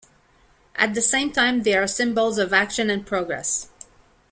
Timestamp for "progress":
3.05-3.69